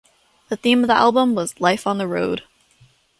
[0.49, 2.41] The theme of the album was life on the road.